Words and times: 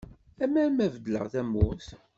Amar 0.43 0.69
ma 0.75 0.85
beddleɣ 0.93 1.25
tamurt. 1.33 1.87